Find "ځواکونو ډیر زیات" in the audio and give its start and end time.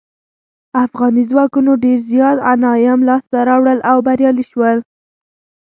1.31-2.37